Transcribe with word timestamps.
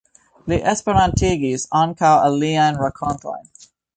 Li 0.51 0.55
esperantigis 0.71 1.67
ankaŭ 1.81 2.13
aliajn 2.31 2.83
rakontojn. 2.87 3.49